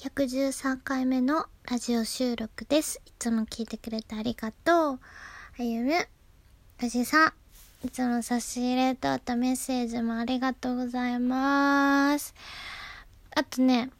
[0.00, 3.02] 113回目のラジオ収録です。
[3.04, 4.98] いつも聞いてくれてありがとう。
[5.58, 5.92] あゆむ、
[6.82, 7.32] おじさん、
[7.86, 12.34] いつも差し入れとあとメッセージもありがとうございます。
[13.36, 13.90] あとね、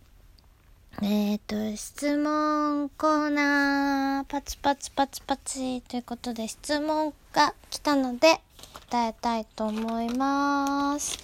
[1.02, 8.40] えっ、ー、と、質問コーナー、パチパチパチパチということで質問が来たので
[8.88, 11.18] 答えたいと思います。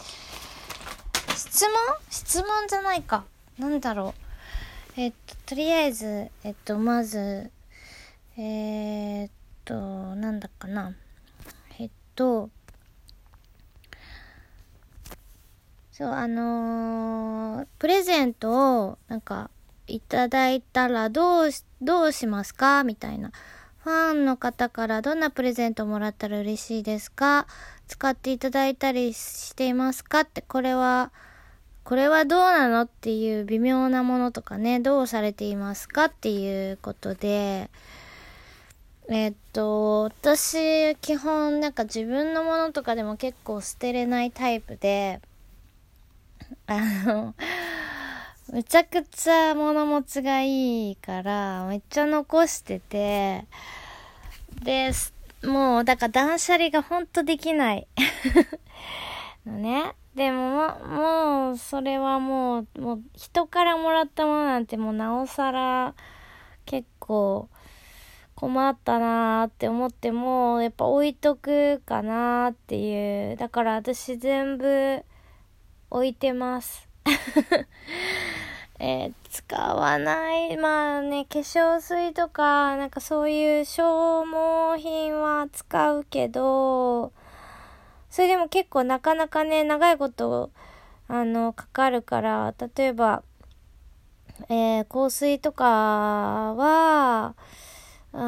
[1.35, 1.73] 質問？
[2.11, 3.25] 質問じゃないか。
[3.59, 4.26] なんだろう。
[4.99, 7.51] えっと、とりあえず、えっと、まず、
[8.39, 9.31] えー、っ
[9.67, 10.95] と、なんだかな。
[11.79, 12.49] えっと、
[15.93, 19.51] そう、あのープレゼントを、なんか、
[19.87, 22.83] いただいたらどうし、どうしますか？
[22.83, 23.33] みたいな。
[23.85, 27.47] ファンの方からどんなプレゼントもらったら嬉しいですか？
[27.87, 30.21] 使っていただいたりしていますか？
[30.21, 31.13] って、これは、
[31.87, 37.71] これはどうなのっていう微妙なものとかね、どうされていますかっていうことで、
[39.09, 45.21] えっと、私、基本なんか自分のものとかでも結構捨てれないタイプで、
[46.67, 47.37] あの、
[48.53, 53.45] むちゃくちゃ物持ちがいいから、めっちゃ残してて、
[54.65, 54.91] で、
[55.45, 57.87] もう、だから断捨離がほんとできない。
[59.47, 59.95] のね。
[60.17, 65.95] でも、もう、それはもう、もう、人からもらったものなんてもうなおさら、
[66.65, 67.51] 結構、
[68.35, 73.37] 困ったなーって思っても、やっぱ置いとくかなーっていう。
[73.37, 75.05] だから私全部
[75.91, 76.89] 置いてます。
[78.81, 80.57] えー使わない。
[80.57, 87.13] まあね、化粧水とか、なんかそういう消耗品は使うけど、
[88.17, 90.51] それでも結構なかなかね、長いこと、
[91.07, 93.23] あの、かかるから、例えば、
[94.49, 97.35] えー香水とかは、
[98.15, 98.23] うー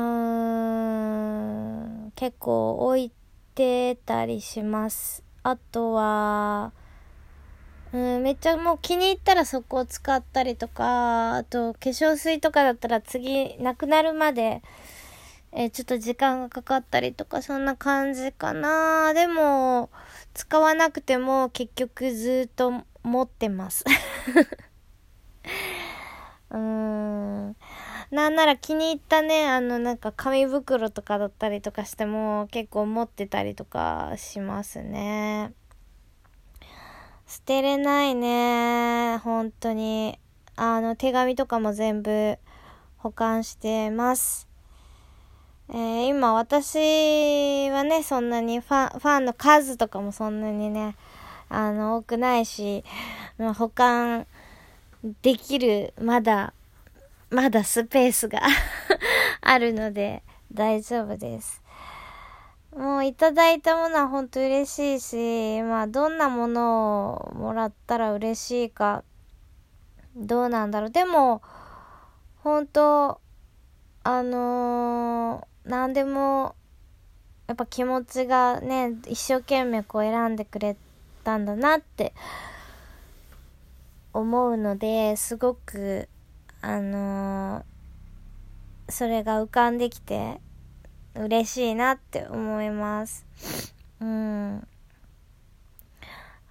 [2.08, 3.12] ん、結構置い
[3.54, 5.24] てたりします。
[5.42, 6.72] あとは、
[7.94, 14.60] うん、めっちゃもう気に入ったらそこを使ったりとか、あと化粧水とかだったら次なくなるまで、
[15.52, 19.14] えーちょっと時間がかかったりとか、そんな感じかな。
[19.14, 19.90] でも、
[20.34, 23.84] 使わなくても結局ずっと持ってます。
[26.50, 27.56] うーん。
[28.10, 35.52] なんなら気に入ったね、あのなんか紙袋とかだったりとかしても結構持ってたりとかしますね。
[37.26, 39.18] 捨てれないね。
[39.18, 40.18] 本当に。
[40.56, 42.38] あの、手紙とかも全部
[42.96, 44.47] 保管してます。
[45.70, 50.96] えー今私はね、そんなにファン、ファンの数とかもそんなにね、
[51.50, 52.84] あの、多くないし、
[53.36, 54.26] まあ、保管
[55.22, 56.54] できる、まだ、
[57.30, 58.40] まだスペースが
[59.42, 61.62] あるので大丈夫です。
[62.74, 69.04] もういただいたものは本当嬉しいし、まあどんなものをもらったら嬉しいか、
[70.16, 70.90] どうなんだろう。
[70.90, 71.42] でも、
[72.42, 73.20] 本当
[74.04, 76.56] あのー何でも、
[77.46, 80.76] やっぱ気持ちがね、一生懸命こう選んでくれ
[81.22, 82.12] たんだなって
[84.12, 86.08] 思うので、すごく、
[86.60, 87.78] あのー
[88.90, 90.40] それが浮かんできて、
[91.14, 93.26] 嬉しいなって思います。
[94.00, 94.66] うん。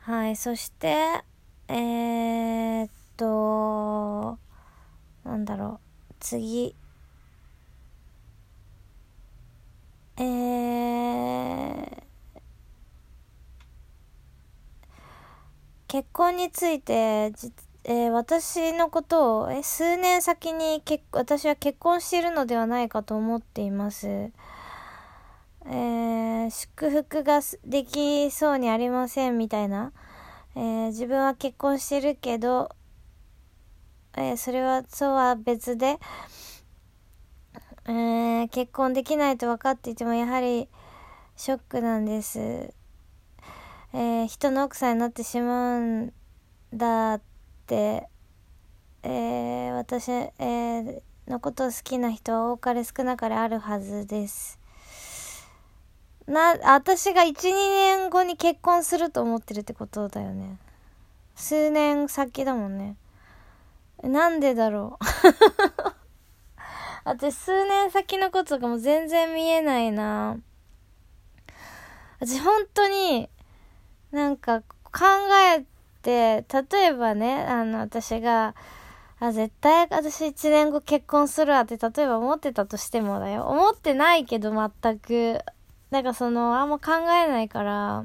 [0.02, 1.24] はい、そして、
[1.68, 4.38] えー、っと、
[5.26, 5.80] なんだろ
[6.12, 6.76] う、次。
[10.18, 12.04] えー、
[15.88, 17.52] 結婚について、じ
[17.84, 24.08] えー私のことを、え、数年先に結私は結婚しているのではないかと思っています。
[24.08, 29.92] えー祝福ができそうにありませんみたいな。
[30.56, 32.70] えー自分は結婚してるけど、
[34.18, 35.98] えそれは、そうは別で、
[37.88, 40.68] えー結婚できないと分かっていてもやはり
[41.36, 42.40] ショックなんです。
[42.40, 46.14] えー人の奥さんになってしまうん
[46.74, 47.22] だっ
[47.66, 48.08] て、
[49.04, 54.60] えー私、えーのことを好きな人は多かれ少なかれあるはずです。
[56.26, 60.58] な、私が1、2年後に結婚すると思ってるってことだよね。
[61.36, 62.96] 数年先だもんね。
[64.04, 65.06] なんでだろう。
[67.10, 70.38] 私数年先のことがも全然見えないな。
[72.20, 73.30] 私本当に、
[74.12, 75.06] なんか考
[75.56, 75.64] え
[76.02, 78.56] て、例えばね、あの、私が、
[79.22, 83.44] あ、絶対私1年後結婚するわって例えば思ってたとしてもだよ。
[83.44, 85.40] 思ってないけど全く。
[85.92, 88.04] なんかその、あんま考えないから、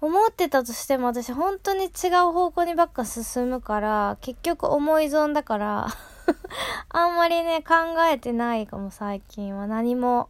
[0.00, 6.11] 思ってたとしても私本当に違う方向にばっか進むから、結局思い損だから
[6.88, 7.74] あんまりね、考
[8.10, 10.28] えてないかも最近は何も。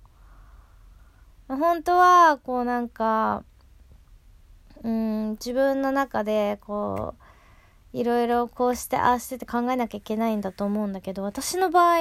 [1.49, 3.45] 本当は、こうなんか、
[4.83, 7.15] うん、自分の中で、こ
[7.93, 12.01] う、いろいろこうして、ああしてって考えなきゃいけないんだと思うんだけど、私の場合、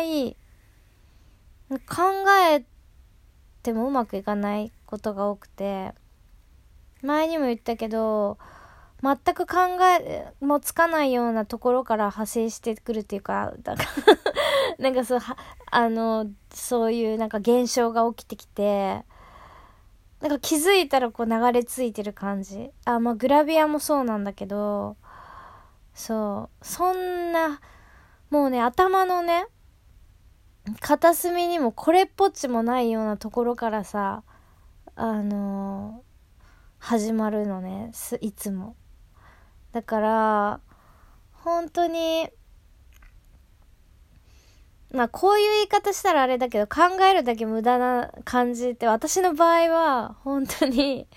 [1.88, 2.04] 考
[2.50, 2.66] え
[3.64, 5.94] てもうまくいかないことが多くて、
[7.02, 8.38] 前にも言ったけど、
[9.04, 9.58] 全く考
[10.00, 13.90] えもつかないようなところから派生してくるっていうか、だから
[14.78, 15.20] なんかそう、
[15.72, 19.04] あの、そういうなんか現象が起きてきて、
[20.22, 22.72] なんか気づいたらこう流れ着いてる感じ。
[22.86, 24.98] あ、まあグラビアもそうなんだけど、
[25.94, 27.60] そう、そんな、
[28.30, 29.48] もうね、頭のね、
[30.80, 34.24] 片隅にもこれっぽっちもないようなところからさ、
[34.96, 36.04] あの
[36.78, 38.76] 始まるのねいつも
[39.72, 40.60] だから
[41.32, 42.30] 本当に
[44.94, 51.08] まあこういう言い方したらあれだけど考えるだけ無駄な感じって私の場合は本当に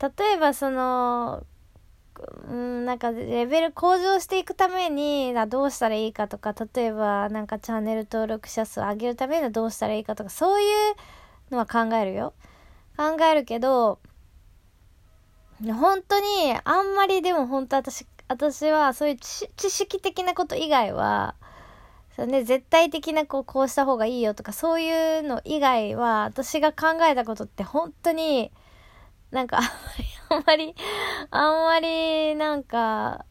[0.00, 1.44] 例えばその
[2.48, 10.94] うんなんかレベル向上していくためにどうしたらいいかとか例えばなんかチャンネル登録者数を上げるためにはどうしたらいいかとかそういう
[11.50, 12.34] のは考えるよ。
[12.96, 13.98] 考えるけど
[15.72, 21.34] 本当に、あんまりでも本当私、私はそういう知識的なこと以外は、
[22.16, 28.52] そうね、絶対的なこう、こうした方がいいよとか、そういうの以外は、私が考えたことって本当に、
[29.30, 29.58] なんか、
[30.30, 30.74] あんまり、
[31.30, 33.24] あんまり、なんか、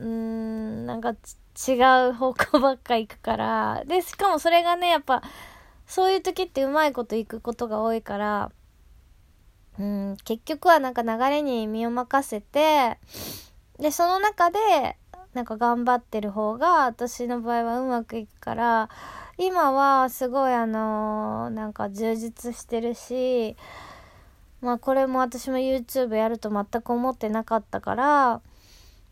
[0.00, 1.72] うん、なんか違
[2.08, 5.22] う方向ばっか行くから、で、しかもそれがね、やっぱ、
[5.86, 8.52] そういう時ってうまいこと行くことが多いから、
[9.78, 12.98] うん、結局はなんか流れに身を任せて、
[13.78, 14.58] で、その中で、
[15.34, 18.88] なんか頑張ってる方が、私の場合はうまくいくから、
[19.36, 23.56] 今はすごいあのー、なんか充実してるし、
[24.60, 28.40] まあこれも私も YouTube やると全く思ってなかったから、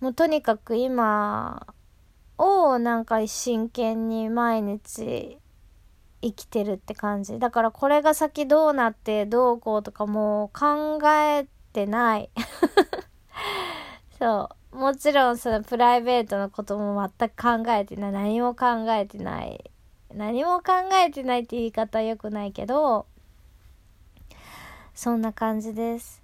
[0.00, 1.66] もうとにかく今
[2.38, 5.38] をなんか真剣に毎日
[6.26, 7.38] 生きてるって感じ。
[7.38, 12.30] だからこれが先どうなってどうこうとかもう考えてない。
[14.18, 14.76] そう。
[14.76, 18.12] もちろんそのプライベートのことも全く考えてない。
[18.12, 19.70] 何も考えてない。
[20.14, 23.06] 何も考えてないって言い方良くないけど、
[24.94, 26.22] そんな感じです。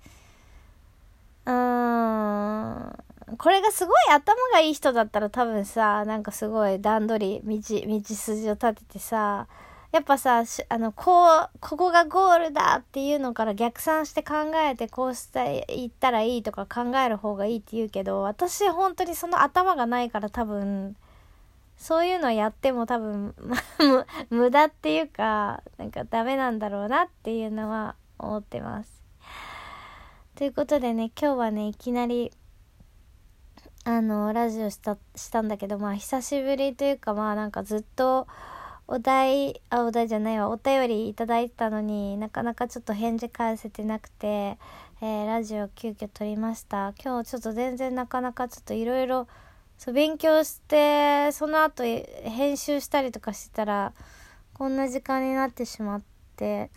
[1.46, 3.02] うーん。
[3.38, 9.46] これがすごい頭がいい人だったら多分さ、なんかすごい段取り、道、道筋を立ててさ、
[9.92, 20.96] やっぱさ、あの、こう、ここがゴールだっていうのから逆算して考えてこうしていったらいいとか考える方がいいって言うけど、私本当にその頭がないから多分、
[21.76, 23.34] そういうのやっても多分、
[24.30, 29.02] 無駄っていうか、なんかダメなんだろうなっていうのは思ってます。
[30.36, 32.32] ということでね、今日はね、いきなり、
[33.84, 38.26] あの、ラジオした、したんだけど、まあ久しぶりというか、まあなんかずっと、
[38.88, 44.58] お題、あ、お題じゃないわ、お便りいただいたのになかなかちょっと返事返せてなくて、
[45.00, 46.92] えー、ラジオ急遽撮りました。
[47.02, 49.28] 今日ちょっと全然なかなかちょっといろいろ、
[49.92, 53.92] 勉強して、その後編集したりとかしてたら、
[54.54, 56.02] こんな時間になってしまっ
[56.36, 56.70] て、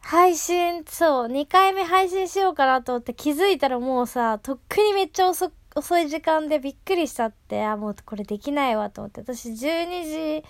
[0.00, 10.44] 配信、そう、2回目配信しようかなと思って気づいたらもうさ、とっくにめっちゃ遅遅い時間でびっくりしちゃって、あ、もうこれできないわと思って、私12時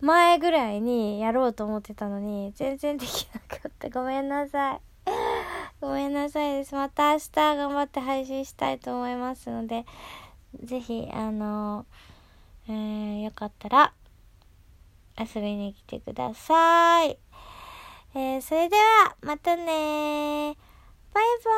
[0.00, 3.90] 前ぐらいにやろうと思ってたのに、全然できなかった。
[3.90, 4.80] ごめんなさい。
[5.80, 6.74] ごめんなさいです。
[6.74, 9.84] また明日頑張って配信したいと思いますので、
[10.62, 11.84] ぜひ、あの、
[12.68, 13.92] えー、よかったら、
[15.18, 17.18] 遊びに来てください。
[18.16, 20.56] えー、それでは、またね
[21.12, 21.50] バイバ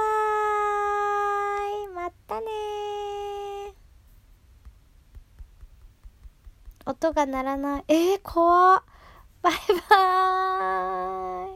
[1.81, 2.96] ーイまたね
[6.87, 7.85] 音が鳴らない。
[7.89, 8.83] えー、怖っ。
[9.43, 9.55] バイ
[9.91, 11.56] バー